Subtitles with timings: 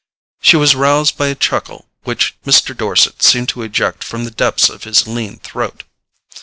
[0.41, 2.75] She was roused by a chuckle which Mr.
[2.75, 5.83] Dorset seemed to eject from the depths of his lean throat.